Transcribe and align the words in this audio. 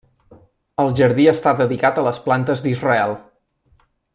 El 0.83 0.87
jardí 0.99 1.27
està 1.33 1.53
dedicat 1.59 1.99
a 2.03 2.07
les 2.09 2.23
plantes 2.27 2.65
d'Israel. 2.69 3.17